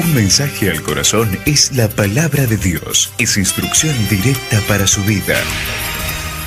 [0.00, 3.12] Un mensaje al corazón es la palabra de Dios.
[3.18, 5.38] Es instrucción directa para su vida.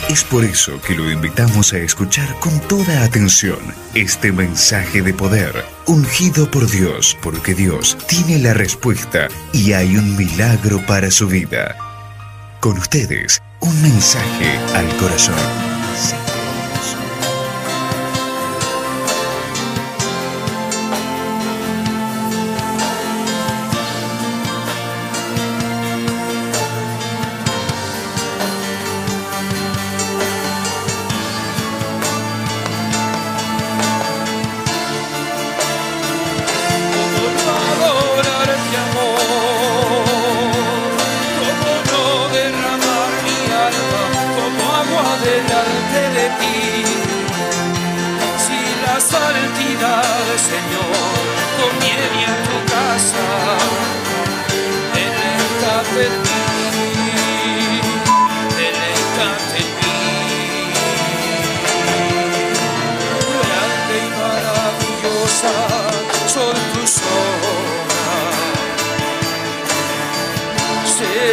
[0.09, 3.59] Es por eso que lo invitamos a escuchar con toda atención
[3.93, 10.17] este mensaje de poder, ungido por Dios, porque Dios tiene la respuesta y hay un
[10.17, 11.75] milagro para su vida.
[12.59, 15.72] Con ustedes, un mensaje al corazón.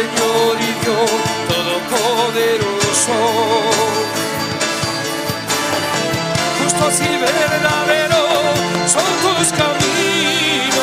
[0.01, 1.11] Señor y Dios
[1.47, 3.17] Todopoderoso.
[6.57, 8.55] Justos y verdaderos
[8.87, 10.79] son tus caminos,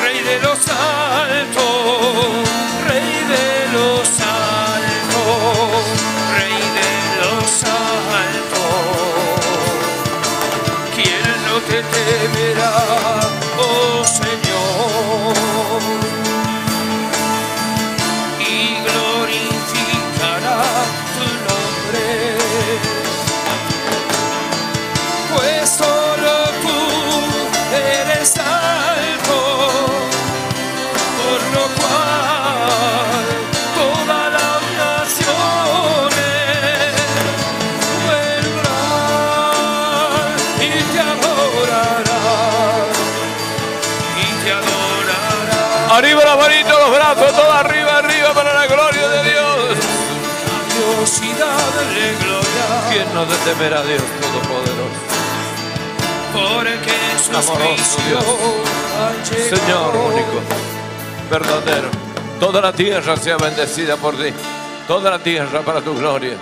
[0.00, 1.66] Rey de los altos,
[2.86, 5.82] Rey de los altos,
[6.36, 6.90] Rey de
[7.20, 8.78] los altos.
[10.94, 12.74] ¿Quién no te temerá?
[53.44, 55.14] Temer a Dios Todopoderoso.
[56.32, 58.24] Porque amoroso Dios,
[59.50, 60.40] Señor único,
[61.30, 61.88] verdadero.
[62.40, 64.32] Toda la tierra sea bendecida por ti.
[64.88, 66.36] Toda la tierra para tu gloria.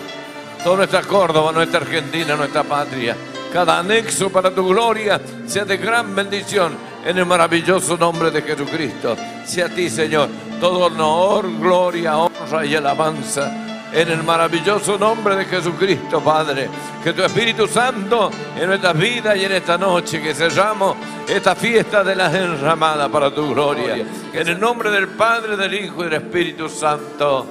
[0.62, 3.16] Toda nuestra Córdoba, nuestra Argentina, nuestra patria.
[3.52, 9.16] Cada anexo para tu gloria sea de gran bendición en el maravilloso nombre de Jesucristo.
[9.44, 10.28] Sea a ti, Señor,
[10.60, 16.68] todo honor, gloria, honra y alabanza en el maravilloso nombre de Jesucristo, Padre.
[17.02, 20.96] Que tu Espíritu Santo en nuestras vidas y en esta noche que cerramos
[21.28, 23.96] esta fiesta de las enramadas para tu gloria.
[24.32, 27.46] En el nombre del Padre, del Hijo y del Espíritu Santo.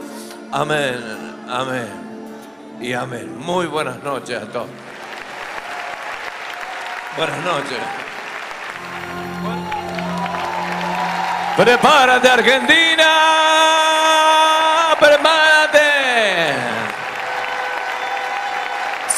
[0.52, 1.00] Amén,
[1.50, 2.12] amén
[2.82, 3.38] y amén.
[3.38, 4.68] Muy buenas noches a todos.
[7.18, 7.78] Buenas noches.
[11.58, 13.32] Prepárate Argentina.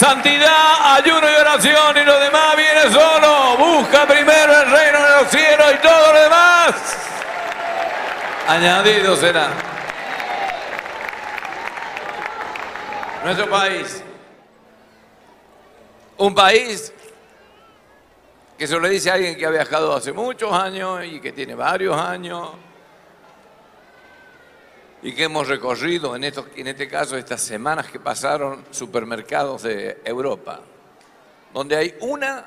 [0.03, 3.55] Santidad, ayuno y oración y lo demás viene solo.
[3.55, 6.97] Busca primero el reino de los cielos y todo lo demás.
[8.49, 9.47] Añadido será.
[13.23, 14.03] Nuestro país.
[16.17, 16.91] Un país
[18.57, 21.55] que se lo dice a alguien que ha viajado hace muchos años y que tiene
[21.55, 22.49] varios años
[25.03, 30.61] y que hemos recorrido en, en este caso estas semanas que pasaron supermercados de Europa,
[31.53, 32.45] donde hay una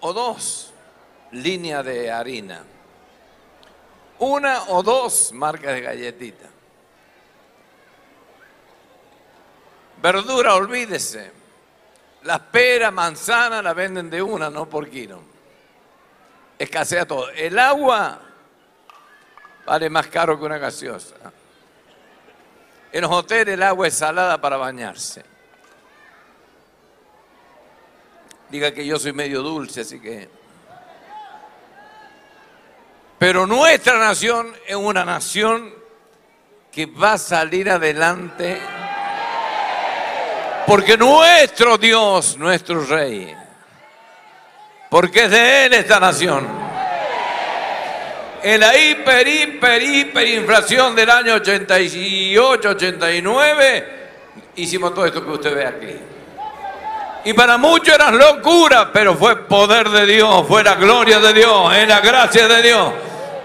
[0.00, 0.72] o dos
[1.30, 2.64] líneas de harina,
[4.18, 6.48] una o dos marcas de galletita.
[10.02, 11.30] Verdura, olvídese.
[12.24, 15.20] Las peras, manzanas la venden de una, no por kilo.
[16.58, 17.30] Escasea todo.
[17.30, 18.20] El agua
[19.64, 21.14] vale más caro que una gaseosa.
[22.92, 25.24] En los hoteles el agua es salada para bañarse.
[28.48, 30.28] Diga que yo soy medio dulce, así que...
[33.18, 35.74] Pero nuestra nación es una nación
[36.70, 38.60] que va a salir adelante
[40.66, 43.34] porque nuestro Dios, nuestro Rey,
[44.88, 46.46] porque es de Él esta nación
[48.42, 53.88] en la hiper, hiper, hiperinflación del año 88, 89,
[54.56, 55.96] hicimos todo esto que usted ve aquí.
[57.24, 61.74] Y para muchos era locura, pero fue poder de Dios, fue la gloria de Dios,
[61.76, 62.92] es la gracia de Dios.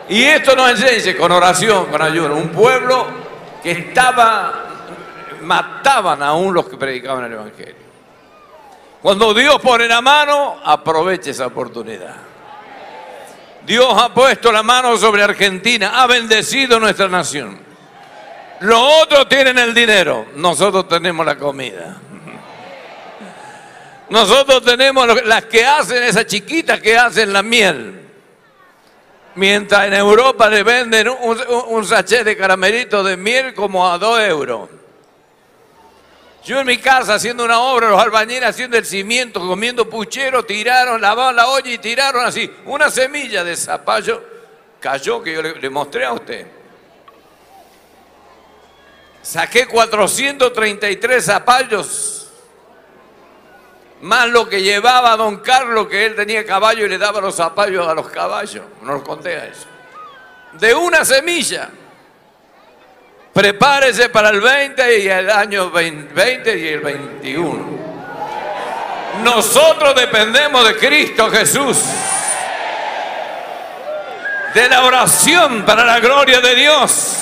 [0.09, 2.35] Y esto nos enseña con oración, con ayuno.
[2.35, 3.07] Un pueblo
[3.61, 4.65] que estaba,
[5.41, 7.83] mataban aún los que predicaban el Evangelio.
[9.01, 12.32] Cuando Dios pone la mano, aproveche esa oportunidad.
[13.65, 17.59] Dios ha puesto la mano sobre Argentina, ha bendecido nuestra nación.
[18.59, 21.97] Los otros tienen el dinero, nosotros tenemos la comida.
[24.09, 28.01] Nosotros tenemos las que hacen, esas chiquitas que hacen la miel.
[29.35, 34.69] Mientras en Europa le venden un, sachet de caramelito de miel como a 2 euros.
[36.45, 40.99] Yo en mi casa haciendo una obra, los albañiles haciendo el cimiento, comiendo puchero, tiraron,
[40.99, 42.53] lavaron la olla y tiraron así.
[42.65, 44.21] Una semilla de zapallo
[44.79, 46.45] cayó que yo le, le mostré a usted.
[49.21, 52.23] Saqué 433 zapallos
[54.03, 57.87] más lo que llevaba don Carlos, que él tenía caballo y le daba los zapallos
[57.87, 58.65] a los caballos.
[58.81, 59.65] No los conté a eso.
[60.53, 61.69] De una semilla.
[63.33, 67.83] Prepárese para el 20 y el año 20 y el 21.
[69.23, 71.79] Nosotros dependemos de Cristo Jesús.
[74.53, 77.17] De la oración para la gloria de Dios.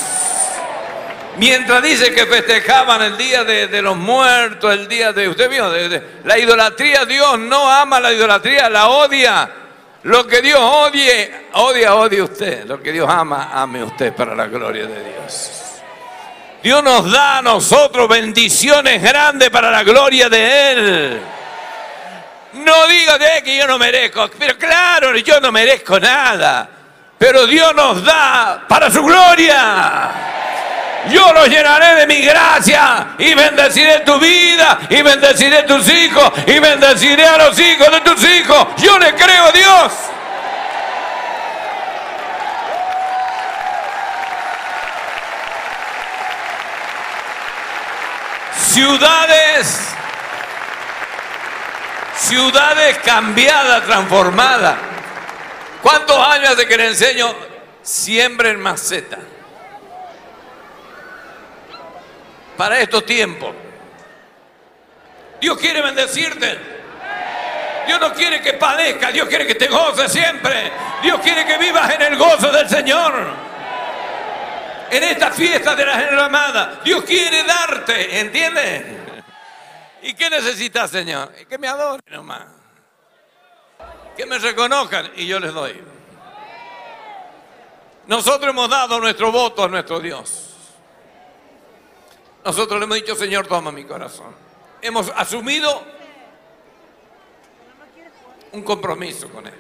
[1.38, 5.30] Mientras dice que festejaban el día de, los muertos, el día de...
[5.30, 5.72] Usted vio,
[6.26, 9.50] la idolatría, Dios no ama la idolatría, la odia.
[10.04, 12.66] Lo que Dios odie, odia, odie usted.
[12.66, 15.61] Lo que Dios ama, ame usted para la gloria de Dios.
[16.64, 21.22] Dios nos da a nosotros bendiciones grandes para la gloria de Él.
[22.54, 26.70] No diga que yo no merezco, pero claro, yo no merezco nada.
[27.18, 30.10] Pero Dios nos da para su gloria.
[31.10, 36.60] Yo lo llenaré de mi gracia y bendeciré tu vida y bendeciré tus hijos y
[36.60, 38.68] bendeciré a los hijos de tus hijos.
[38.78, 39.92] Yo le creo a Dios.
[48.72, 49.90] Ciudades,
[52.16, 54.78] ciudades cambiadas, transformadas.
[55.82, 57.34] ¿Cuántos años de que le enseño?
[57.82, 59.18] Siembren maceta.
[62.62, 63.56] para estos tiempos.
[65.40, 66.60] Dios quiere bendecirte.
[67.88, 70.72] Dios no quiere que padezca, Dios quiere que te goces siempre.
[71.02, 73.34] Dios quiere que vivas en el gozo del Señor.
[74.92, 78.84] En esta fiesta de la amada, Dios quiere darte, ¿entiendes?
[80.02, 81.32] ¿Y qué necesitas, Señor?
[81.48, 82.44] Que me adoren nomás.
[84.18, 85.82] Que me reconozcan y yo les doy.
[88.08, 90.56] Nosotros hemos dado nuestro voto a nuestro Dios.
[92.44, 94.36] Nosotros le hemos dicho, Señor, toma mi corazón.
[94.82, 95.86] Hemos asumido
[98.52, 99.54] un compromiso con Él.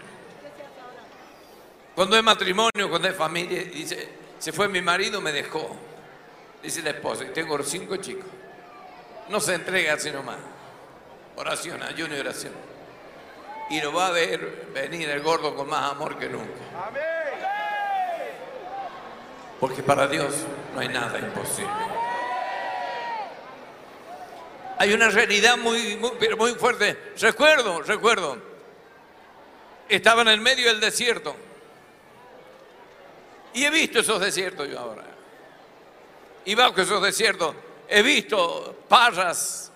[1.96, 5.78] Cuando es matrimonio, cuando es familia, dice, se fue mi marido, me dejó.
[6.62, 8.26] Dice la esposa, y tengo cinco chicos.
[9.30, 10.38] No se entrega sino más.
[11.38, 12.54] Oración, ayuno y oración.
[13.70, 16.60] Y lo va a ver venir el gordo con más amor que nunca.
[19.62, 20.34] Porque para Dios
[20.74, 22.02] no hay nada imposible
[24.82, 26.98] hay una realidad muy, muy, fuerte.
[27.20, 28.40] Recuerdo, recuerdo.
[29.88, 31.36] Estaba en el medio del desierto.
[33.54, 35.04] Y he visto esos desiertos yo ahora.
[36.46, 37.56] Y bajo esos desiertos
[37.88, 39.72] he visto parras,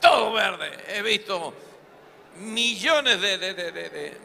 [0.00, 0.70] todo verde.
[0.88, 1.54] He visto
[2.38, 4.16] millones de, de, de,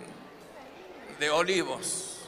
[1.20, 2.20] de olivos.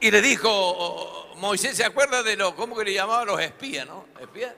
[0.00, 4.06] Y le dijo Moisés se acuerda de lo, ¿cómo que le llamaban los espías, no?
[4.20, 4.54] ¿Espías?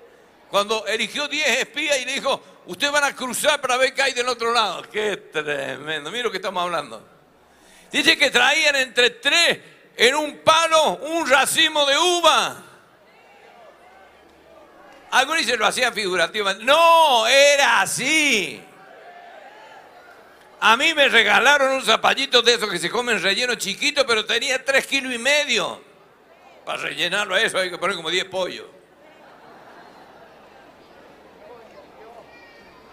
[0.50, 4.12] Cuando eligió 10 espías y le dijo, ustedes van a cruzar para ver qué hay
[4.12, 4.82] del otro lado.
[4.90, 7.11] Qué tremendo, mira lo que estamos hablando.
[7.92, 9.58] Dice que traían entre tres
[9.96, 12.62] en un palo un racimo de uva.
[15.10, 16.64] Algunos dicen lo hacían figurativamente.
[16.64, 18.62] No, era así.
[20.60, 24.64] A mí me regalaron un zapallito de esos que se comen relleno chiquito, pero tenía
[24.64, 25.82] tres kilos y medio.
[26.64, 28.66] Para rellenarlo a eso hay que poner como 10 pollos.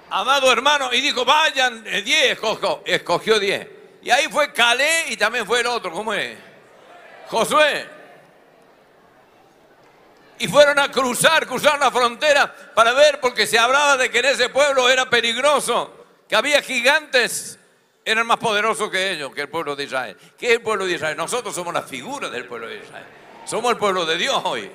[0.10, 3.79] Amado hermano, y dijo, vayan 10, eh, escogió, escogió 10.
[4.02, 6.38] Y ahí fue Calé y también fue el otro, ¿cómo es?
[7.28, 7.88] Josué.
[10.40, 14.26] Y fueron a cruzar, cruzaron la frontera para ver, porque se hablaba de que en
[14.26, 17.60] ese pueblo era peligroso, que había gigantes,
[18.06, 20.18] eran más poderosos que ellos, que el pueblo de Israel.
[20.38, 21.18] ¿Qué es el pueblo de Israel?
[21.18, 23.06] Nosotros somos la figura del pueblo de Israel.
[23.46, 24.72] Somos el pueblo de Dios hoy.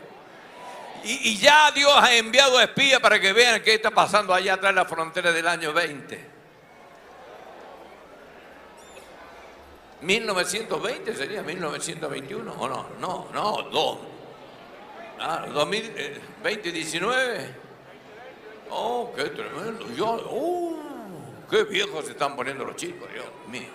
[1.04, 4.80] Y, ya Dios ha enviado espías para que vean qué está pasando allá atrás de
[4.80, 6.33] la frontera del año 20.
[10.02, 13.98] 1920 sería 1921 o no, no, no, dos.
[15.18, 17.54] Ah, 2020 19.
[18.70, 19.86] Oh, qué tremendo.
[19.94, 23.68] Yo, uh, qué viejos se están poniendo los chicos, Dios mío.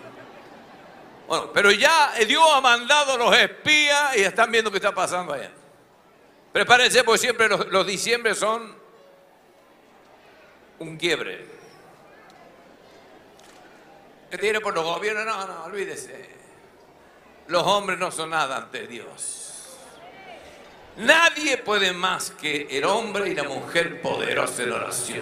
[1.27, 5.51] Bueno, pero ya Dios ha mandado los espías y están viendo qué está pasando allá.
[6.51, 8.75] Prepárense porque siempre los, los diciembre son
[10.79, 11.58] un quiebre.
[14.29, 15.25] ¿Qué tiene por los gobiernos?
[15.25, 16.29] No, no, olvídese.
[17.47, 19.77] Los hombres no son nada ante Dios.
[20.97, 25.21] Nadie puede más que el hombre y la mujer poderosa en oración.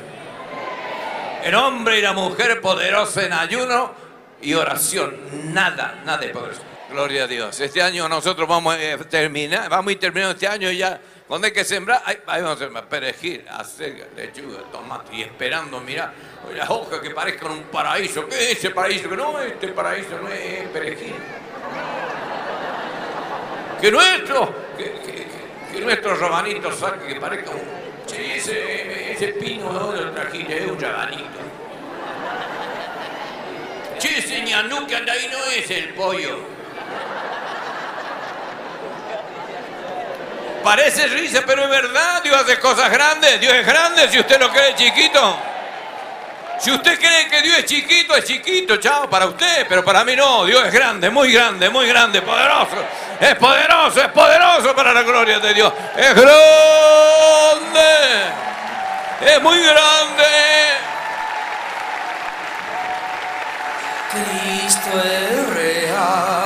[1.44, 3.94] El hombre y la mujer poderosa en ayuno
[4.42, 5.54] y oración.
[5.54, 6.62] Nada, nada de poderoso.
[6.90, 7.60] Gloria a Dios.
[7.60, 11.00] Este año nosotros vamos a terminar, vamos a ir terminando este año ya.
[11.28, 16.14] Cuando hay que sembrar, ahí, vamos a sembrar perejil, hacer lechuga, tomate y esperando, mira,
[16.56, 18.26] las hojas que parezcan un paraíso.
[18.28, 19.10] ¿Qué es ese paraíso?
[19.10, 21.16] Que no, este paraíso no es perejil.
[23.82, 25.28] Que nuestro, que,
[25.74, 27.62] que nuestro rabanito saque que parezca un...
[28.08, 31.40] ese, ese pino de trajilla es un rabanito.
[34.00, 36.40] Che, ese ñanú que ahí no es el pollo.
[40.68, 42.22] Parece risa, pero es verdad.
[42.22, 43.40] Dios hace cosas grandes.
[43.40, 45.40] Dios es grande si usted lo cree chiquito.
[46.60, 50.14] Si usted cree que Dios es chiquito, es chiquito, chao, para usted, pero para mí
[50.14, 50.44] no.
[50.44, 52.84] Dios es grande, muy grande, muy grande, poderoso.
[53.18, 55.72] Es poderoso, es poderoso para la gloria de Dios.
[55.96, 56.36] Es grande.
[59.22, 60.24] Es muy grande.
[64.12, 66.37] Cristo es real.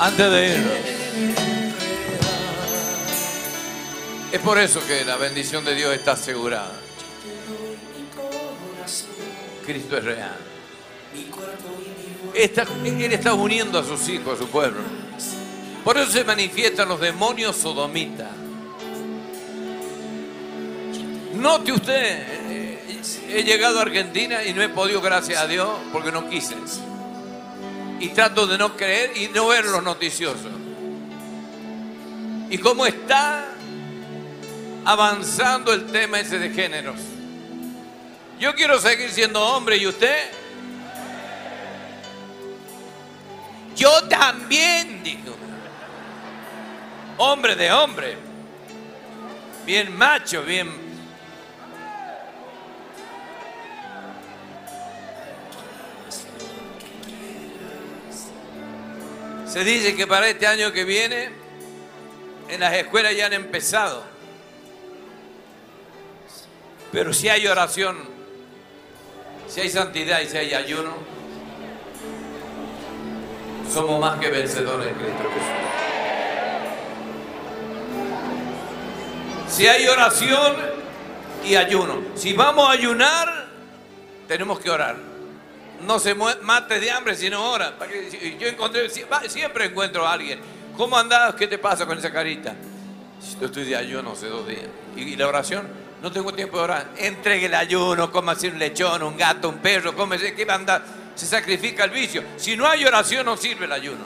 [0.00, 0.72] Antes de irnos.
[4.32, 6.72] Es por eso que la bendición de Dios está asegurada.
[9.66, 10.36] Cristo es real.
[12.34, 14.80] Está- él está uniendo a sus hijos, a su pueblo.
[15.84, 18.30] Por eso se manifiestan los demonios sodomitas.
[21.34, 26.12] Note usted, eh, he llegado a Argentina y no he podido, gracias a Dios, porque
[26.12, 26.54] no quise.
[28.00, 30.50] Y trato de no creer y no ver los noticiosos.
[32.48, 33.46] Y cómo está
[34.84, 36.98] avanzando el tema ese de géneros.
[38.40, 40.30] Yo quiero seguir siendo hombre y usted.
[43.76, 45.36] Yo también, dijo.
[47.18, 48.16] Hombre de hombre.
[49.66, 50.89] Bien macho, bien...
[59.50, 61.28] Se dice que para este año que viene
[62.48, 64.04] en las escuelas ya han empezado.
[66.92, 67.98] Pero si hay oración,
[69.48, 70.94] si hay santidad y si hay ayuno,
[73.72, 75.48] somos más que vencedores en Cristo Jesús.
[79.48, 80.56] Si hay oración
[81.44, 83.48] y ayuno, si vamos a ayunar,
[84.28, 85.09] tenemos que orar.
[85.86, 87.76] No se mu- mate de hambre si no ora.
[87.78, 88.88] Para que- Yo encontré,
[89.28, 90.40] siempre encuentro a alguien.
[90.76, 91.34] ¿Cómo andás?
[91.34, 92.54] ¿Qué te pasa con esa carita?
[93.40, 94.62] Yo estoy de ayuno hace dos días.
[94.96, 95.68] ¿Y la oración?
[96.02, 96.90] No tengo tiempo de orar.
[96.96, 100.82] Entregue el ayuno, cómase un lechón, un gato, un perro, cómese, ¿qué va a andar?
[101.14, 102.22] Se sacrifica el vicio.
[102.38, 104.04] Si no hay oración, no sirve el ayuno.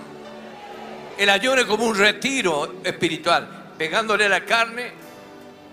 [1.16, 4.93] El ayuno es como un retiro espiritual, pegándole la carne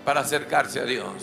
[0.04, 1.14] para acercarse a Dios.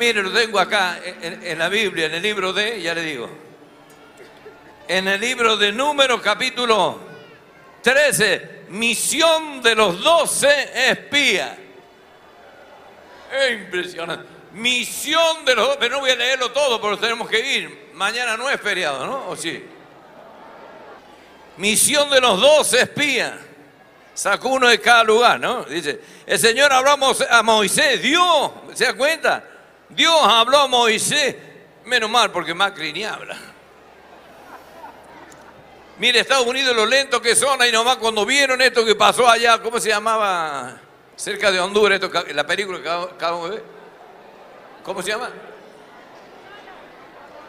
[0.00, 3.28] Mire, lo tengo acá en, la Biblia, en el libro de, ya le digo,
[4.88, 6.98] en el libro de Números capítulo
[7.82, 11.50] 13, misión de los 12 espías.
[13.30, 14.24] Es impresionante.
[14.54, 17.90] Misión de los 12, pero no voy a leerlo todo porque tenemos que ir.
[17.92, 19.28] Mañana no es feriado, ¿no?
[19.28, 19.62] ¿O sí?
[21.58, 23.34] Misión de los 12 espías.
[24.14, 25.64] Sacó uno de cada lugar, ¿no?
[25.64, 26.96] Dice, el Señor habló
[27.28, 29.44] a Moisés, Dios, ¿se da cuenta?
[29.90, 31.36] Dios habló a Moisés,
[31.84, 33.36] menos mal porque Macri ni habla.
[35.98, 39.60] Mire, Estados Unidos lo lento que son, ahí nomás cuando vieron esto que pasó allá,
[39.60, 40.80] ¿cómo se llamaba?
[41.14, 43.64] Cerca de Honduras, esto, la película que acabamos de ver.
[44.82, 45.30] ¿Cómo se llama?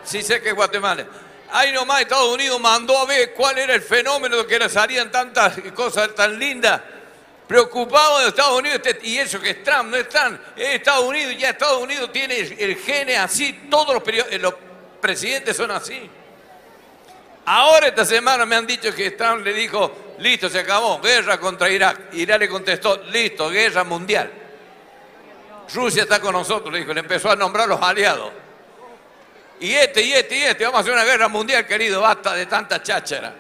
[0.04, 1.06] Sí, sé que es Guatemala.
[1.54, 6.14] Ahí nomás Estados Unidos mandó a ver cuál era el fenómeno que salían tantas cosas
[6.16, 6.82] tan lindas.
[7.52, 11.04] Preocupado de Estados Unidos, este- y eso que es Trump, no es Trump, es Estados
[11.04, 14.54] Unidos, ya Estados Unidos tiene el, gene así, todos los, eh, los
[15.02, 16.10] presidentes son así.
[17.44, 21.70] Ahora esta semana me han dicho que Trump le dijo, listo, se acabó, guerra contra
[21.70, 22.14] Irak.
[22.14, 24.32] Irak le contestó, listo, guerra mundial.
[25.74, 28.32] Rusia está con nosotros, le dijo, le empezó a nombrar los aliados.
[29.60, 32.46] Y este, y este, y este, vamos a hacer una guerra mundial, querido, basta de
[32.46, 33.34] tanta cháchara.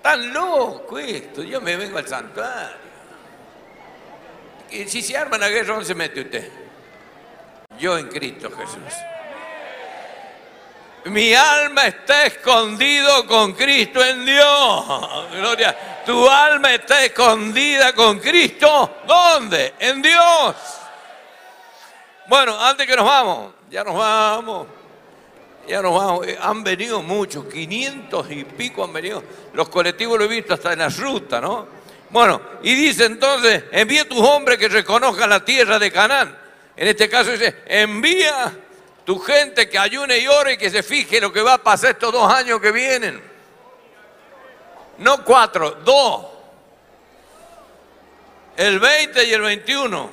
[0.00, 2.81] Tan loco esto, yo me vengo al santuario.
[4.72, 6.50] Y si se arma la guerra, ¿dónde se mete usted?
[7.78, 8.94] Yo en Cristo Jesús.
[11.04, 14.84] Mi alma está escondido con Cristo en Dios.
[15.32, 15.76] Gloria.
[16.06, 18.98] Tu alma está escondida con Cristo.
[19.06, 19.74] ¿Dónde?
[19.78, 20.54] En Dios.
[22.28, 24.66] Bueno, antes que nos vamos, ya nos vamos.
[25.66, 26.26] Ya nos vamos.
[26.26, 29.22] Eh, Han venido muchos, 500 y pico han venido.
[29.52, 31.81] Los colectivos lo he visto hasta en la ruta, ¿no?
[32.12, 36.38] Bueno, y dice entonces, envía a tus hombres que reconozcan la tierra de Canaán.
[36.76, 38.52] En este caso dice, envía
[39.04, 41.92] tu gente que ayune y ore y que se fije lo que va a pasar
[41.92, 43.20] estos dos años que vienen.
[44.98, 46.26] No cuatro, dos.
[48.58, 50.10] El 20 y el 21.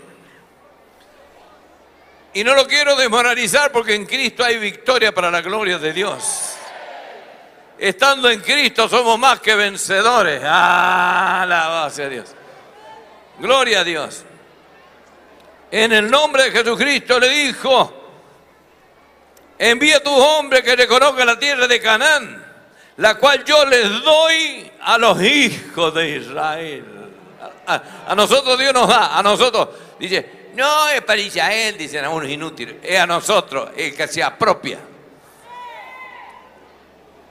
[2.34, 6.59] Y no lo quiero desmoralizar porque en Cristo hay victoria para la gloria de Dios.
[7.80, 10.42] Estando en Cristo somos más que vencedores.
[10.44, 12.36] Ah, Alabado sea Dios.
[13.40, 14.26] Gloria a Dios.
[15.72, 17.94] En el nombre de Jesucristo le dijo,
[19.58, 22.46] envía a tus hombres que reconozcan la tierra de Canaán,
[22.98, 26.86] la cual yo les doy a los hijos de Israel.
[27.66, 29.70] A nosotros Dios nos da, a nosotros.
[30.00, 34.80] Dice, no es para Israel, dicen algunos inútiles, es a nosotros el que se apropia.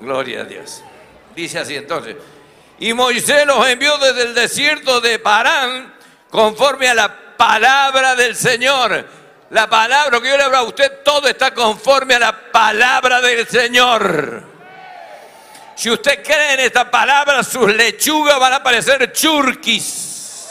[0.00, 0.82] Gloria a Dios.
[1.34, 2.16] Dice así entonces.
[2.80, 5.94] Y Moisés los envió desde el desierto de Parán
[6.30, 9.06] conforme a la palabra del Señor.
[9.50, 13.48] La palabra que yo le hablo a usted, todo está conforme a la palabra del
[13.48, 14.42] Señor.
[15.74, 20.48] Si usted cree en esta palabra, sus lechugas van a parecer churquis.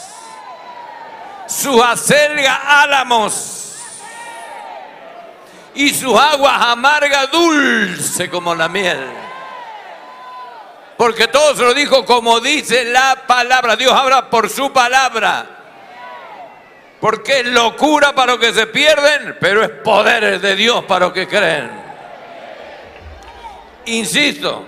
[1.46, 3.74] Sus acelgas álamos.
[5.74, 9.27] Y sus aguas amargas dulce como la miel.
[10.98, 13.76] Porque todo se lo dijo como dice la palabra.
[13.76, 15.46] Dios habla por su palabra.
[17.00, 21.14] Porque es locura para los que se pierden, pero es poder de Dios para los
[21.14, 21.70] que creen.
[23.86, 24.66] Insisto,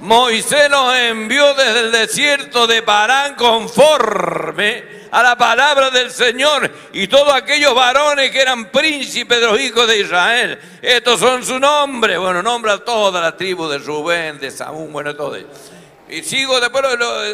[0.00, 7.06] Moisés los envió desde el desierto de Parán conforme a la palabra del Señor y
[7.06, 10.58] todos aquellos varones que eran príncipes de los hijos de Israel.
[10.82, 12.18] Estos son su nombre.
[12.18, 15.38] Bueno, nombra a toda la tribu de Rubén, de Saúl, bueno, todo.
[16.08, 16.84] Y sigo, después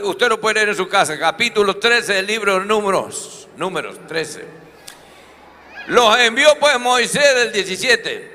[0.05, 4.62] usted lo puede leer en su casa, capítulo 13 del libro Números, Números 13.
[5.88, 8.33] Los envió pues Moisés del 17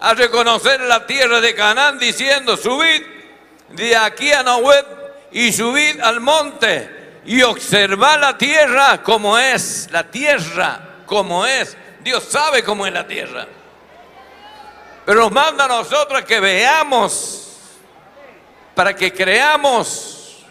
[0.00, 3.02] a reconocer la tierra de Canaán diciendo, subid
[3.72, 4.86] de aquí a Nahuet
[5.32, 11.76] y subid al monte y observad la tierra como es, la tierra como es.
[12.00, 13.46] Dios sabe cómo es la tierra.
[15.04, 17.52] Pero nos manda a nosotros que veamos,
[18.74, 20.44] para que creamos.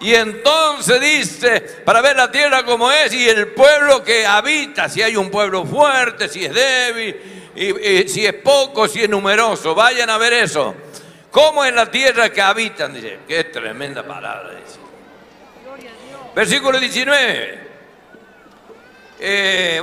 [0.00, 5.02] Y entonces dice, para ver la tierra como es y el pueblo que habita, si
[5.02, 10.10] hay un pueblo fuerte, si es débil, y si es poco, si es numeroso, vayan
[10.10, 10.74] a ver eso.
[11.36, 12.94] ¿Cómo es la tierra que habitan?
[12.94, 14.52] Dice, qué tremenda palabra.
[14.52, 14.78] Dice.
[16.34, 17.68] Versículo 19.
[19.20, 19.82] Eh,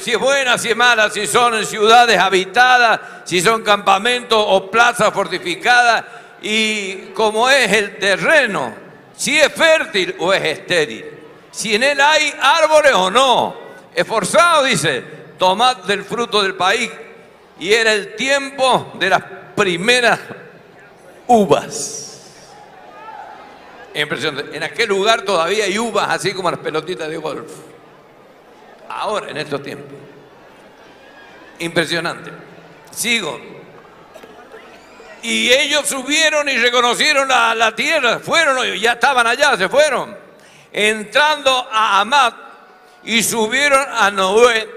[0.00, 5.12] si es buena, si es mala, si son ciudades habitadas, si son campamentos o plazas
[5.12, 6.04] fortificadas,
[6.40, 8.74] y como es el terreno,
[9.14, 11.04] si es fértil o es estéril,
[11.50, 13.54] si en él hay árboles o no.
[13.94, 15.04] Esforzado, dice,
[15.36, 16.90] tomad del fruto del país,
[17.60, 19.22] y era el tiempo de las
[19.54, 20.18] primeras
[21.26, 22.00] uvas.
[23.94, 24.56] Impresionante.
[24.56, 27.50] En aquel lugar todavía hay uvas, así como las pelotitas de golf.
[28.88, 29.96] Ahora, en estos tiempos.
[31.58, 32.30] Impresionante.
[32.90, 33.40] Sigo.
[35.22, 40.14] Y ellos subieron y reconocieron la, la tierra, fueron, ya estaban allá, se fueron,
[40.70, 42.34] entrando a Amat
[43.04, 44.68] y subieron a Noé,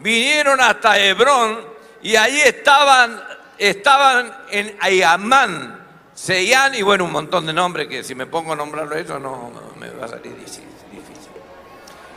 [0.00, 1.64] vinieron hasta Hebrón
[2.02, 3.22] y ahí estaban,
[3.58, 5.81] estaban en Ayamán,
[6.14, 9.50] Seyán y bueno, un montón de nombres que si me pongo a nombrarlo eso no
[9.78, 10.64] me va a salir difícil.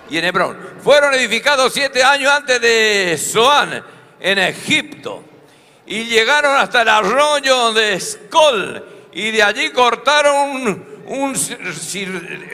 [0.10, 0.58] Y en Hebrón.
[0.84, 3.84] Fueron edificados siete años antes de Zoán,
[4.19, 5.23] en Egipto
[5.86, 11.36] y llegaron hasta el arroyo de Escol y de allí cortaron un,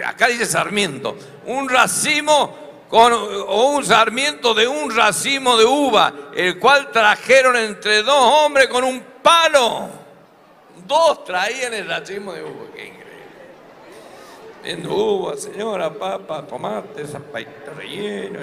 [0.05, 6.59] acá dice sarmiento, un racimo con, o un sarmiento de un racimo de uva, el
[6.59, 10.00] cual trajeron entre dos hombres con un palo.
[10.91, 13.05] Dos traían el racimo de uva, qué increíble.
[14.61, 18.39] Viendo uva, señora, papa, tomate, zapatito relleno.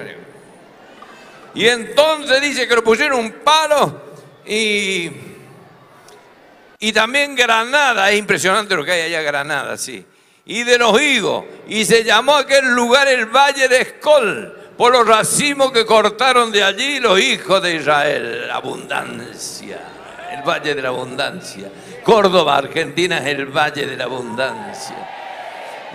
[1.55, 4.01] Y entonces dice que lo pusieron un palo
[4.47, 5.11] y,
[6.79, 10.07] y también granada, es impresionante lo que hay allá, granada, sí.
[10.47, 15.07] Y de los higos, y se llamó aquel lugar el Valle de Escol, por los
[15.07, 18.51] racimos que cortaron de allí los hijos de Israel.
[18.51, 19.81] Abundancia,
[20.33, 21.71] el Valle de la Abundancia.
[22.09, 24.97] Córdoba, Argentina, es el Valle de la Abundancia.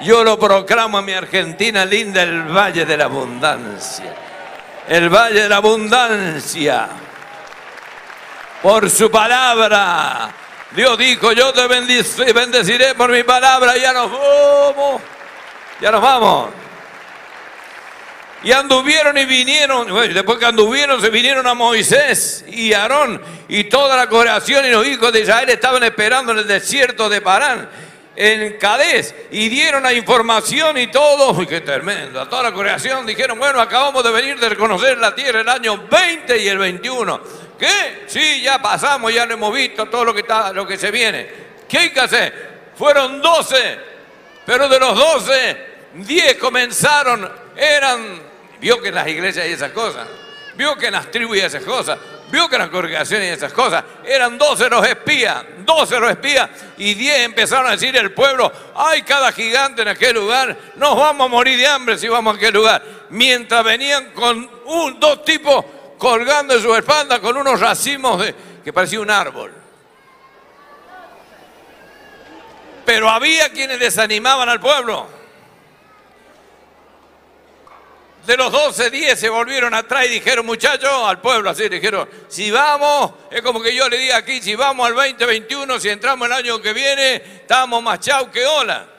[0.04, 4.13] Yo lo proclamo a mi Argentina linda, el Valle de la Abundancia.
[4.88, 6.88] El Valle de la Abundancia
[8.62, 10.30] por su palabra.
[10.69, 11.65] Dios dijo, yo te
[12.32, 13.76] bendeciré por mi palabra.
[13.78, 15.02] Ya nos vamos.
[15.82, 16.49] Ya nos vamos.
[18.44, 23.66] Y anduvieron y vinieron, bueno, después que anduvieron se vinieron a Moisés y Aarón y
[23.66, 27.70] toda la congregación y los hijos de Israel estaban esperando en el desierto de Parán,
[28.16, 33.06] en Cadés, y dieron la información y todo, uy, qué tremendo, a toda la congregación
[33.06, 37.22] dijeron, bueno, acabamos de venir de reconocer la tierra el año 20 y el 21.
[37.58, 38.04] ¿Qué?
[38.08, 41.44] Sí, ya pasamos, ya lo hemos visto, todo lo que, está, lo que se viene.
[41.68, 41.92] ¿Qué hay?
[42.76, 43.78] Fueron 12,
[44.46, 45.58] pero de los 12,
[45.94, 48.33] 10 comenzaron, eran,
[48.63, 50.08] vio que en las iglesias hay esas cosas,
[50.56, 51.99] vio que en las tribus hay esas cosas,
[52.32, 56.49] vio que en las congregaciones hay esas cosas, eran 12 los espías, 12 los espías,
[56.78, 61.26] y 10 empezaron a decir el pueblo, hay cada gigante en aquel lugar, nos vamos
[61.26, 62.82] a morir de hambre si vamos a aquel lugar.
[63.10, 65.65] Mientras venían con un, dos tipos
[65.97, 69.52] colgando en su espalda con unos racimos de, que parecía un árbol.
[72.86, 75.23] Pero había quienes desanimaban al pueblo.
[78.26, 82.52] De los 12, 10 se volvieron atrás y dijeron, muchachos, al pueblo así, dijeron, si
[82.52, 86.34] vamos, es como que yo le diga aquí, si vamos al 2021, si entramos el
[86.34, 88.93] año que viene, estamos más chau que hola.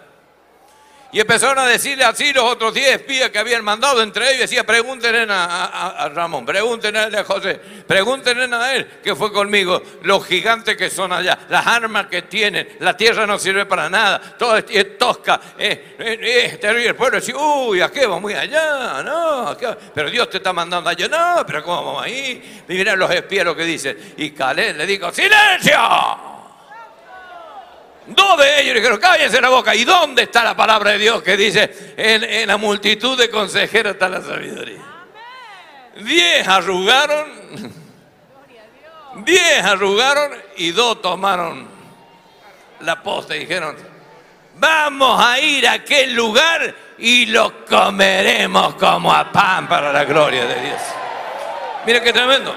[1.14, 4.66] Y empezaron a decirle así los otros 10 espías que habían mandado entre ellos, decía,
[4.66, 10.90] pregúntenle a, Ramón, pregúntenle a José, pregúntenle a él que fue conmigo, los gigantes que
[10.90, 15.40] son allá, las armas que tienen, la tierra no sirve para nada, todo es, tosca,
[15.56, 16.58] es, es.
[16.60, 19.00] El pueblo decía, uy, ¿a qué vamos muy allá?
[19.04, 19.56] No,
[19.94, 22.64] pero Dios te está mandando allá, no, pero ¿cómo vamos ahí?
[22.68, 24.14] Y miren los espías lo que dicen.
[24.16, 26.33] Y Caleb le dijo, ¡silencio!
[28.06, 29.74] Dos de ellos dijeron, cállense la boca.
[29.74, 33.94] ¿Y dónde está la palabra de Dios que dice, en, en la multitud de consejeros
[33.94, 34.82] está la sabiduría?
[36.00, 37.72] Diez arrugaron,
[39.24, 41.68] diez arrugaron y dos tomaron
[42.80, 43.76] la posta y dijeron,
[44.56, 50.44] vamos a ir a aquel lugar y lo comeremos como a pan para la gloria
[50.44, 50.80] de Dios.
[51.86, 52.54] Mira qué tremendo.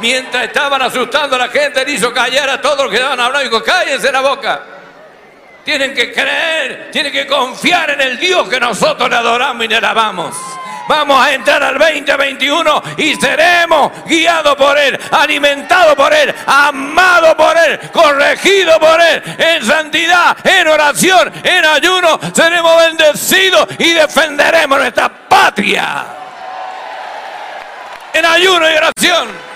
[0.00, 3.48] Mientras estaban asustando a la gente, él hizo callar a todos los que estaban hablando
[3.48, 4.62] dijo, cállense la boca.
[5.64, 9.76] Tienen que creer, tienen que confiar en el Dios que nosotros le adoramos y le
[9.76, 10.34] alabamos.
[10.86, 17.56] Vamos a entrar al 2021 y seremos guiados por Él, alimentados por Él, amados por
[17.56, 22.20] Él, corregidos por Él, en santidad, en oración, en ayuno.
[22.34, 26.04] Seremos bendecidos y defenderemos nuestra patria.
[28.12, 29.53] En ayuno y oración.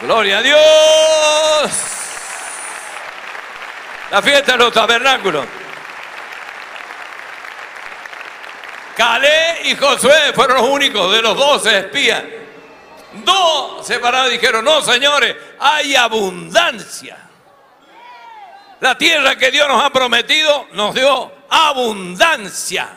[0.00, 1.70] Gloria a Dios.
[4.10, 5.46] La fiesta de los tabernáculos.
[8.96, 12.22] Calé y Josué fueron los únicos de los doce espías.
[13.24, 17.18] Dos separados dijeron, no señores, hay abundancia.
[18.80, 22.88] La tierra que Dios nos ha prometido nos dio abundancia.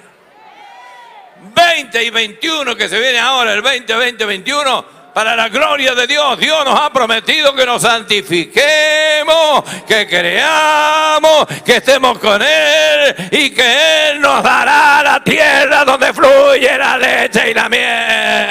[1.54, 6.08] 20 y 21 que se viene ahora, el 20, 20, 21, para la gloria de
[6.08, 6.40] Dios.
[6.40, 14.10] Dios nos ha prometido que nos santifiquemos, que creamos, que estemos con Él y que
[14.10, 18.50] Él nos dará la tierra donde fluye la leche y la miel.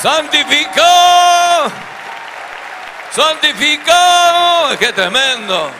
[0.00, 1.72] Santificado.
[3.10, 4.78] Santificado.
[4.78, 5.70] Qué tremendo.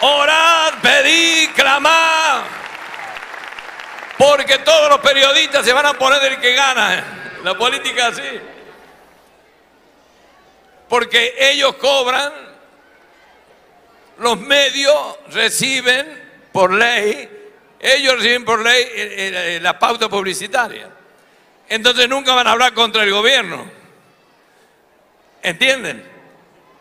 [0.00, 2.61] Orad, pedid, clamad.
[4.34, 7.38] Porque todos los periodistas se van a poner del que gana.
[7.44, 8.40] La política así.
[10.88, 12.32] Porque ellos cobran,
[14.16, 17.28] los medios reciben por ley,
[17.78, 20.88] ellos reciben por ley eh, eh, la pauta publicitaria.
[21.68, 23.70] Entonces nunca van a hablar contra el gobierno.
[25.42, 26.10] ¿Entienden?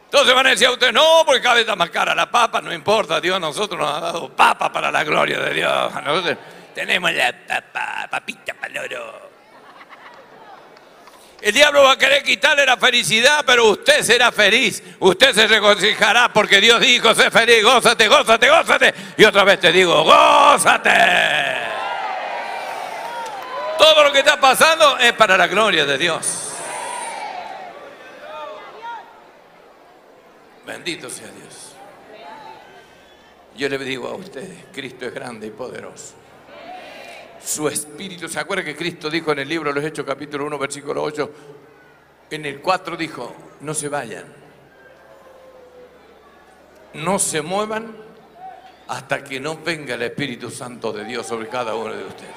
[0.05, 2.61] Entonces van a decir a ustedes, no, porque cada vez está más cara la papa,
[2.61, 5.93] no importa, Dios a nosotros nos ha dado papa para la gloria de Dios.
[6.73, 9.31] Tenemos la papa, papita para el oro.
[11.41, 14.83] El diablo va a querer quitarle la felicidad, pero usted será feliz.
[14.99, 18.93] Usted se regocijará porque Dios dijo, sé feliz, gózate, gózate, gózate.
[19.17, 20.91] Y otra vez te digo, gózate.
[23.75, 26.51] Todo lo que está pasando es para la gloria de Dios.
[30.63, 31.73] Bendito sea Dios.
[33.55, 36.20] Yo le digo a ustedes, Cristo es grande y poderoso.
[37.43, 40.57] Su espíritu, ¿se acuerda que Cristo dijo en el libro de los Hechos capítulo 1
[40.59, 41.31] versículo 8?
[42.29, 44.25] En el 4 dijo, no se vayan,
[46.93, 47.95] no se muevan
[48.87, 52.35] hasta que no venga el Espíritu Santo de Dios sobre cada uno de ustedes.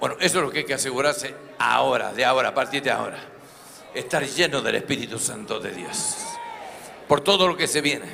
[0.00, 3.18] Bueno, eso es lo que hay que asegurarse ahora, de ahora, a partir de ahora.
[3.94, 6.16] Estar lleno del Espíritu Santo de Dios.
[7.06, 8.06] Por todo lo que se viene.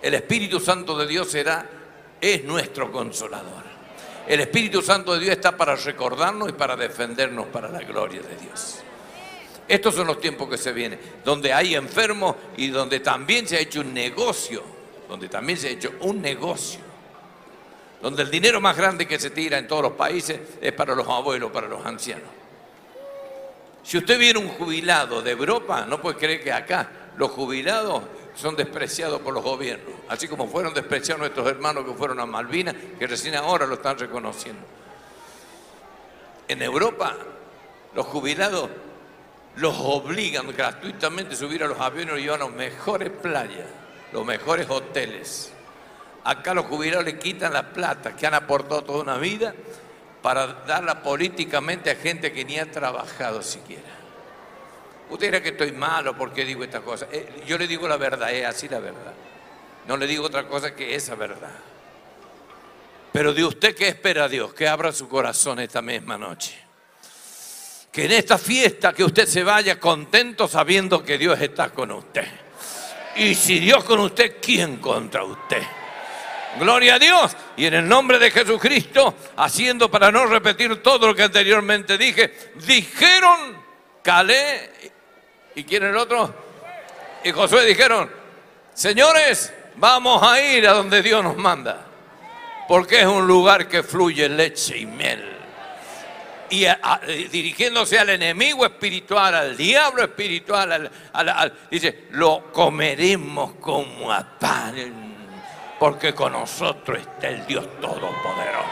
[0.00, 1.66] El Espíritu Santo de Dios será,
[2.20, 3.73] es nuestro consolador.
[4.26, 8.36] El Espíritu Santo de Dios está para recordarnos y para defendernos para la gloria de
[8.36, 8.78] Dios.
[9.68, 13.60] Estos son los tiempos que se vienen, donde hay enfermos y donde también se ha
[13.60, 14.62] hecho un negocio,
[15.08, 16.80] donde también se ha hecho un negocio,
[18.00, 21.08] donde el dinero más grande que se tira en todos los países es para los
[21.08, 22.28] abuelos, para los ancianos.
[23.82, 28.02] Si usted viene un jubilado de Europa, no puede creer que acá los jubilados
[28.34, 32.74] son despreciados por los gobiernos, así como fueron despreciados nuestros hermanos que fueron a Malvinas,
[32.98, 34.62] que recién ahora lo están reconociendo.
[36.48, 37.16] En Europa,
[37.94, 38.70] los jubilados
[39.56, 43.68] los obligan gratuitamente a subir a los aviones y llevan a las mejores playas,
[44.12, 45.52] los mejores hoteles.
[46.24, 49.54] Acá los jubilados le quitan la plata que han aportado toda una vida
[50.22, 54.03] para darla políticamente a gente que ni ha trabajado siquiera.
[55.10, 57.08] Usted dirá que estoy malo porque digo estas cosas.
[57.12, 59.12] Eh, yo le digo la verdad, es así la verdad.
[59.86, 61.52] No le digo otra cosa que esa verdad.
[63.12, 66.58] Pero de usted que espera Dios, que abra su corazón esta misma noche.
[67.92, 72.26] Que en esta fiesta que usted se vaya contento sabiendo que Dios está con usted.
[73.16, 75.62] Y si Dios con usted, ¿quién contra usted?
[76.58, 77.36] Gloria a Dios.
[77.56, 82.52] Y en el nombre de Jesucristo, haciendo para no repetir todo lo que anteriormente dije,
[82.66, 83.64] dijeron
[84.04, 84.92] Calé
[85.54, 86.34] y quién el otro
[87.22, 88.10] y Josué dijeron,
[88.74, 91.86] señores, vamos a ir a donde Dios nos manda,
[92.68, 95.30] porque es un lugar que fluye leche y miel.
[96.50, 97.00] Y a-
[97.32, 104.22] dirigiéndose al enemigo espiritual, al diablo espiritual, al- al- al- dice, lo comeremos como a
[104.38, 105.14] pan,
[105.78, 108.68] porque con nosotros está el Dios Todopoderoso.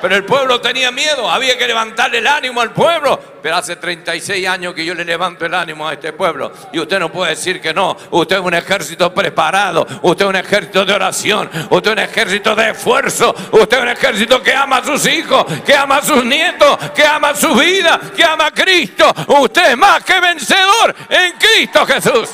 [0.00, 3.18] Pero el pueblo tenía miedo, había que levantarle el ánimo al pueblo.
[3.42, 6.52] Pero hace 36 años que yo le levanto el ánimo a este pueblo.
[6.72, 7.96] Y usted no puede decir que no.
[8.10, 9.86] Usted es un ejército preparado.
[10.02, 11.50] Usted es un ejército de oración.
[11.70, 13.34] Usted es un ejército de esfuerzo.
[13.52, 17.04] Usted es un ejército que ama a sus hijos, que ama a sus nietos, que
[17.06, 19.12] ama su vida, que ama a Cristo.
[19.28, 22.30] Usted es más que vencedor en Cristo Jesús.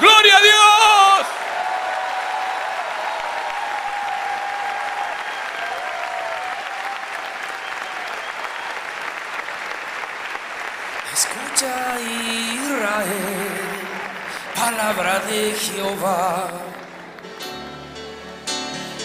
[0.00, 1.03] ¡Gloria a Dios!
[11.54, 13.06] Escucha Israel,
[14.56, 16.50] palabra de Jehová.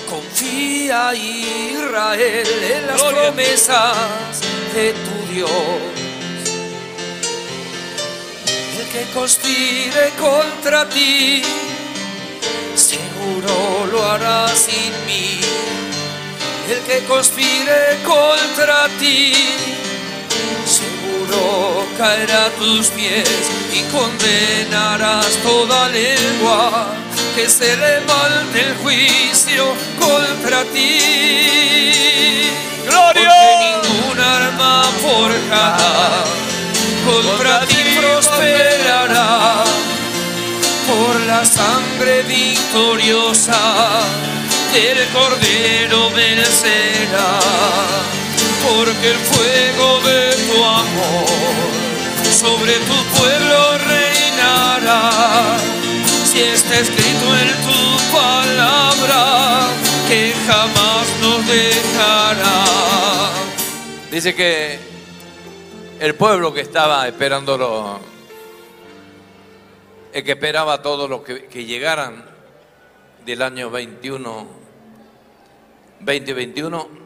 [0.09, 4.41] Confía Israel en las Gloria promesas
[4.73, 5.51] de tu Dios.
[8.79, 11.43] El que conspire contra ti,
[12.75, 15.39] seguro lo hará sin mí.
[16.67, 19.33] El que conspire contra ti,
[21.29, 23.29] seguro caerá a tus pies
[23.73, 26.87] y condenarás toda lengua
[27.35, 32.49] que se levante el juicio contra ti.
[32.85, 33.11] ¡Gloria!
[33.13, 36.23] Porque ninguna arma forjada
[37.05, 39.63] contra ti prosperará
[40.87, 43.59] por la sangre victoriosa
[44.75, 47.39] el Cordero vencerá,
[48.75, 51.25] porque el fuego de tu amor
[52.31, 55.57] sobre tu pueblo reinará.
[56.25, 59.67] Si está escrito en tu palabra,
[60.07, 62.63] que jamás nos dejará.
[64.11, 64.79] Dice que
[65.99, 67.99] el pueblo que estaba esperándolo,
[70.13, 72.23] el que esperaba a todos los que, que llegaran
[73.25, 74.47] del año 21,
[75.99, 76.98] 2021,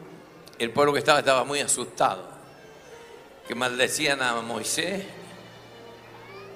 [0.58, 2.28] el pueblo que estaba estaba muy asustado,
[3.46, 5.04] que maldecían a Moisés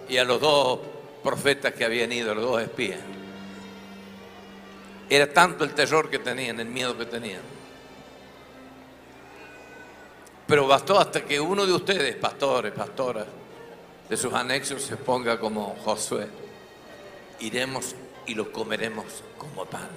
[0.09, 0.81] y a los dos
[1.23, 3.01] profetas que habían ido, los dos espías.
[5.11, 7.41] Era tanto el terror que tenían, el miedo que tenían.
[10.47, 13.27] Pero bastó hasta que uno de ustedes, pastores, pastoras,
[14.09, 16.27] de sus anexos se ponga como Josué.
[17.41, 17.95] Iremos
[18.27, 19.89] y lo comeremos como pan.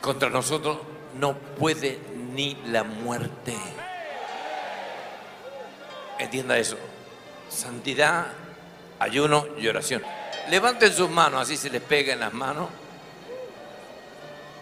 [0.00, 0.78] Contra nosotros
[1.18, 1.98] no puede
[2.34, 3.54] ni la muerte.
[6.18, 6.76] Entienda eso.
[7.48, 8.26] Santidad,
[8.98, 10.02] ayuno y oración.
[10.50, 12.68] Levanten sus manos, así se les pega en las manos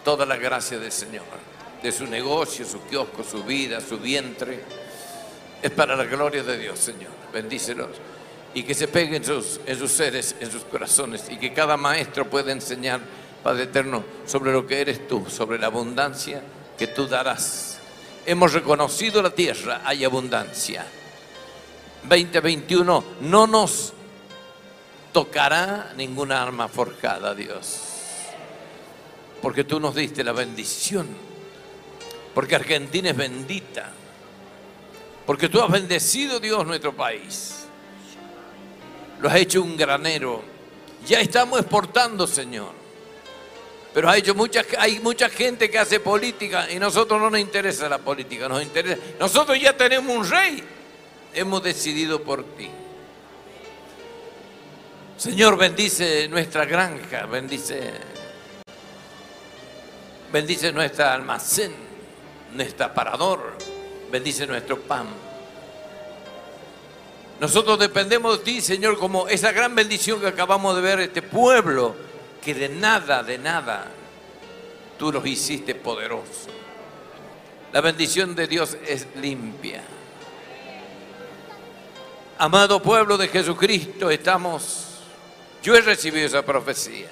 [0.05, 1.25] toda la gracia del Señor,
[1.83, 4.61] de su negocio, su kiosco, su vida, su vientre.
[5.63, 7.11] Es para la gloria de Dios, Señor.
[7.33, 7.91] Bendícelos.
[8.55, 11.25] Y que se peguen en sus, en sus seres, en sus corazones.
[11.31, 13.01] Y que cada maestro pueda enseñar,
[13.43, 16.43] Padre Eterno, sobre lo que eres tú, sobre la abundancia
[16.77, 17.79] que tú darás.
[18.27, 20.87] Hemos reconocido la tierra, hay abundancia.
[22.03, 23.93] 2021 no nos
[25.13, 27.81] tocará ninguna arma forjada, Dios.
[29.41, 31.09] Porque tú nos diste la bendición.
[32.35, 33.91] Porque Argentina es bendita.
[35.27, 37.67] Porque tú has bendecido, Dios, nuestro país.
[39.21, 40.43] Lo has hecho un granero.
[41.07, 42.80] Ya estamos exportando, Señor.
[43.93, 47.99] Pero hay, mucha, hay mucha gente que hace política y nosotros no nos interesa la
[47.99, 49.01] política, nos interesa.
[49.19, 50.63] Nosotros ya tenemos un rey.
[51.35, 52.71] Hemos decidido por ti.
[55.17, 57.93] Señor, bendice nuestra granja, bendice,
[60.33, 61.75] bendice nuestra almacén,
[62.55, 63.59] nuestro aparador,
[64.11, 65.09] bendice nuestro pan.
[67.39, 71.95] Nosotros dependemos de ti, Señor, como esa gran bendición que acabamos de ver, este pueblo,
[72.43, 73.87] que de nada, de nada,
[74.99, 76.49] tú los hiciste poderosos.
[77.73, 79.83] La bendición de Dios es limpia.
[82.39, 84.91] Amado pueblo de Jesucristo, estamos
[85.63, 87.07] yo he recibido esa profecía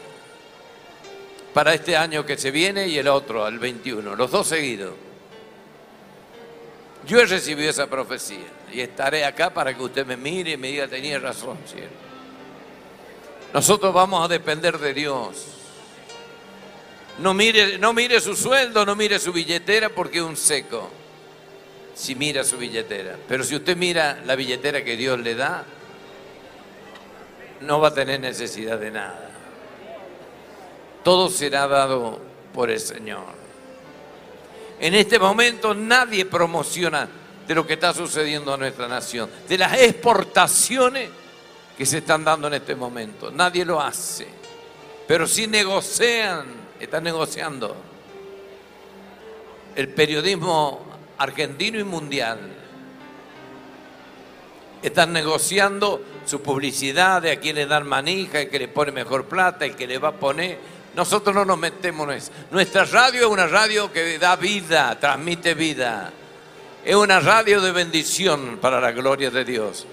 [1.52, 4.94] para este año que se viene y el otro, al 21, los dos seguidos.
[7.06, 10.68] Yo he recibido esa profecía y estaré acá para que usted me mire y me
[10.68, 12.07] diga, tenía razón, ¿cierto?
[13.52, 15.46] Nosotros vamos a depender de Dios.
[17.18, 20.88] No mire, no mire su sueldo, no mire su billetera porque es un seco.
[21.94, 23.16] Si mira su billetera.
[23.26, 25.64] Pero si usted mira la billetera que Dios le da,
[27.60, 29.30] no va a tener necesidad de nada.
[31.02, 32.20] Todo será dado
[32.52, 33.38] por el Señor.
[34.78, 37.08] En este momento nadie promociona
[37.48, 41.08] de lo que está sucediendo a nuestra nación, de las exportaciones
[41.78, 43.30] que se están dando en este momento.
[43.30, 44.26] Nadie lo hace.
[45.06, 46.44] Pero sí negocian,
[46.80, 47.76] están negociando.
[49.76, 50.84] El periodismo
[51.18, 52.40] argentino y mundial
[54.82, 59.26] están negociando su publicidad, de a quién le dan manija, el que le pone mejor
[59.26, 60.58] plata, el que le va a poner.
[60.96, 62.32] Nosotros no nos metemos en eso.
[62.50, 66.12] Nuestra radio es una radio que da vida, transmite vida.
[66.84, 69.86] Es una radio de bendición para la gloria de Dios.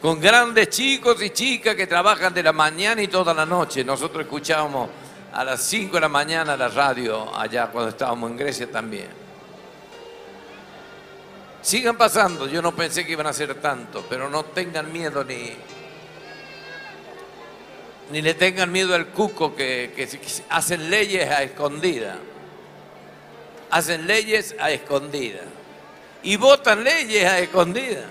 [0.00, 3.82] Con grandes chicos y chicas que trabajan de la mañana y toda la noche.
[3.82, 4.90] Nosotros escuchábamos
[5.32, 9.08] a las 5 de la mañana la radio allá cuando estábamos en Grecia también.
[11.62, 15.52] Sigan pasando, yo no pensé que iban a ser tanto, pero no tengan miedo ni,
[18.12, 20.08] ni le tengan miedo al cuco que, que
[20.50, 22.18] hacen leyes a escondida.
[23.70, 25.40] Hacen leyes a escondida.
[26.22, 28.04] Y votan leyes a escondida.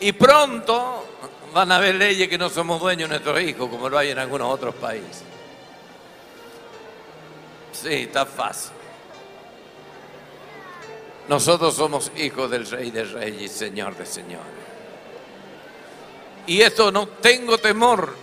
[0.00, 1.06] Y pronto
[1.52, 4.18] van a haber leyes que no somos dueños de nuestros hijos, como lo hay en
[4.18, 5.24] algunos otros países.
[7.72, 8.72] Sí, está fácil.
[11.28, 14.46] Nosotros somos hijos del Rey de Reyes y Señor de Señores.
[16.46, 18.14] Y esto no tengo temor.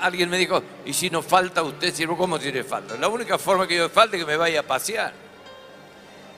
[0.00, 1.92] Alguien me dijo, ¿y si nos falta usted?
[2.16, 2.96] ¿Cómo si falta?
[2.96, 5.12] La única forma que yo falte es que me vaya a pasear.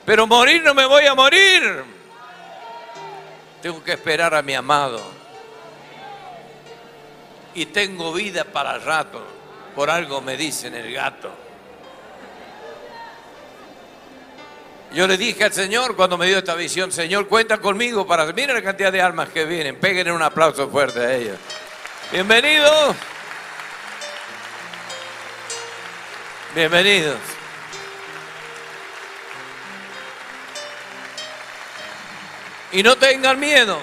[0.05, 1.83] Pero morir no me voy a morir.
[3.63, 5.01] Tengo que esperar a mi amado.
[7.55, 9.25] Y tengo vida para rato.
[9.73, 11.31] Por algo me dicen el gato.
[14.93, 18.25] Yo le dije al Señor cuando me dio esta visión, Señor, cuenta conmigo para...
[18.33, 19.79] Mira la cantidad de almas que vienen.
[19.79, 21.37] Peguen un aplauso fuerte a ellos.
[22.11, 22.97] Bienvenidos.
[26.53, 27.32] Bienvenidos.
[32.73, 33.79] Y no tengan miedo.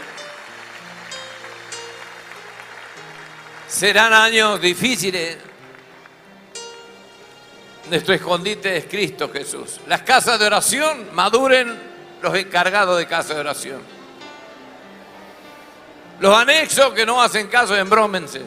[3.69, 5.39] Serán años difíciles.
[7.89, 9.81] Nuestro escondite es Cristo Jesús.
[9.87, 11.81] Las casas de oración maduren
[12.21, 13.81] los encargados de casa de oración.
[16.19, 18.43] Los anexos que no hacen caso, embrómense.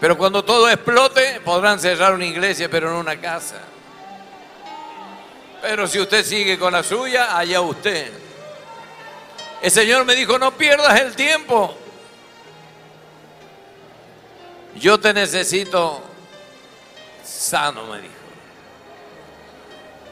[0.00, 3.60] Pero cuando todo explote, podrán cerrar una iglesia, pero no una casa.
[5.66, 8.12] Pero si usted sigue con la suya, allá usted.
[9.60, 11.76] El Señor me dijo, no pierdas el tiempo.
[14.76, 16.04] Yo te necesito
[17.24, 18.14] sano, me dijo.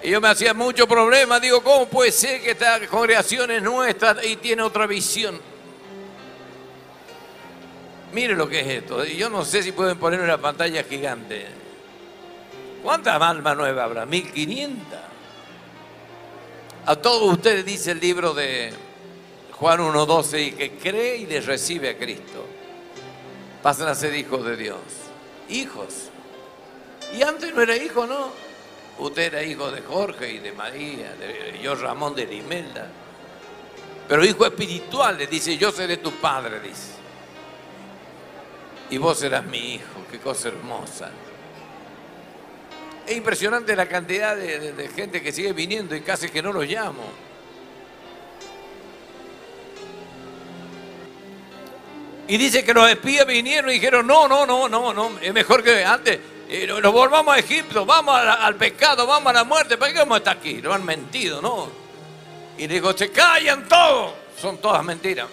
[0.03, 1.39] Y yo me hacía mucho problema.
[1.39, 5.41] Digo, ¿cómo puede ser que esta congregación es nuestra y tiene otra visión?
[8.13, 9.05] Mire lo que es esto.
[9.05, 11.47] Yo no sé si pueden poner una pantalla gigante.
[12.83, 14.05] ¿Cuántas almas nuevas habrá?
[14.05, 15.14] 1500.
[16.87, 18.71] A todos ustedes dice el libro de
[19.53, 22.45] Juan 1.12 y que cree y le recibe a Cristo.
[23.63, 24.81] Pasan a ser hijos de Dios.
[25.49, 26.11] Hijos.
[27.17, 28.31] Y antes no era hijo, ¿no?
[28.99, 32.87] Usted era hijo de Jorge y de María, de yo Ramón de Limelda.
[34.07, 36.93] Pero hijo espiritual, le dice, yo seré tu padre, dice.
[38.91, 41.11] Y vos serás mi hijo, qué cosa hermosa.
[43.07, 47.05] Es impresionante la cantidad de, gente que sigue viniendo y casi que no los llamo.
[52.27, 55.63] Y dice que los espías vinieron y dijeron, no, no, no, no, no, es mejor
[55.63, 59.77] que antes y nos volvamos a Egipto, vamos al pecado, vamos a la muerte.
[59.77, 60.61] ¿Para qué vamos a estar aquí?
[60.61, 61.69] Lo han mentido, ¿no?
[62.59, 64.13] Y digo, se callan todos.
[64.41, 65.27] Son todas mentiras.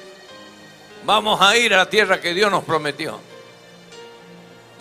[1.04, 3.20] Vamos a ir a la tierra que Dios nos prometió.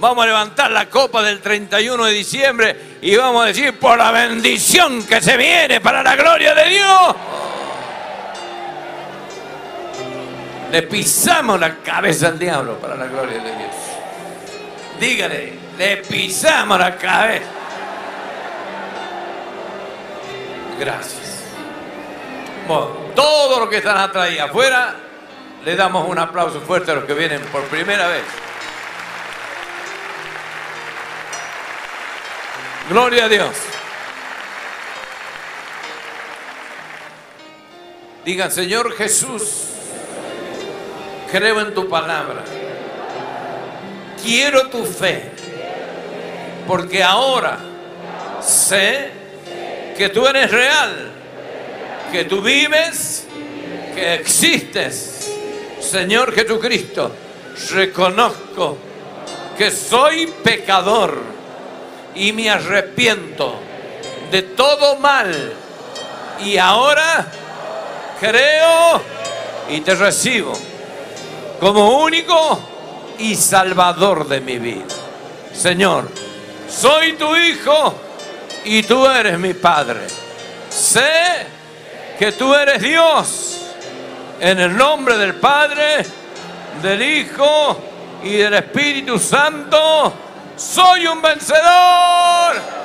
[0.00, 4.10] Vamos a levantar la copa del 31 de diciembre y vamos a decir por la
[4.10, 7.16] bendición que se viene para la gloria de Dios.
[10.72, 13.74] Le pisamos la cabeza al diablo para la gloria de Dios.
[14.98, 17.44] Dígale, le pisamos la cabeza.
[20.78, 21.44] Gracias.
[22.66, 24.94] Bueno, todos los que están atrás y afuera,
[25.62, 28.22] le damos un aplauso fuerte a los que vienen por primera vez.
[32.90, 33.54] Gloria a Dios.
[38.24, 39.66] Digan, Señor Jesús,
[41.30, 42.42] creo en tu palabra.
[44.20, 45.30] Quiero tu fe
[46.66, 47.60] porque ahora
[48.42, 49.10] sé
[49.96, 51.12] que tú eres real,
[52.10, 53.24] que tú vives,
[53.94, 55.30] que existes.
[55.80, 57.12] Señor Jesucristo,
[57.70, 58.78] reconozco
[59.56, 61.38] que soy pecador
[62.14, 62.79] y me arrepiento
[64.30, 65.52] de todo mal.
[66.44, 67.26] Y ahora
[68.20, 69.00] creo
[69.68, 70.52] y te recibo
[71.58, 72.60] como único
[73.18, 74.84] y salvador de mi vida.
[75.52, 76.08] Señor,
[76.68, 77.94] soy tu hijo
[78.64, 80.00] y tú eres mi padre.
[80.68, 81.46] Sé
[82.18, 83.56] que tú eres Dios.
[84.40, 86.04] En el nombre del Padre,
[86.82, 87.78] del Hijo
[88.22, 90.14] y del Espíritu Santo,
[90.56, 92.80] soy un vencedor.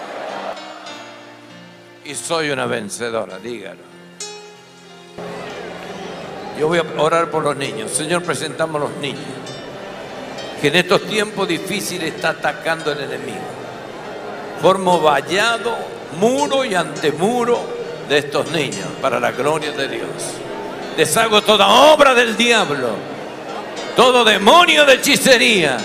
[2.05, 3.81] Y soy una vencedora, dígalo.
[6.59, 7.91] Yo voy a orar por los niños.
[7.91, 9.19] Señor, presentamos a los niños.
[10.61, 13.55] Que en estos tiempos difíciles está atacando el enemigo
[14.61, 15.75] formo vallado,
[16.19, 17.59] muro y antemuro
[18.09, 20.07] de estos niños para la gloria de Dios.
[20.97, 22.89] Deshago toda obra del diablo,
[23.95, 25.77] todo demonio de hechicería,